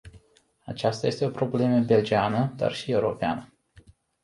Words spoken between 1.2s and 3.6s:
o problemă belgiană, dar și europeană.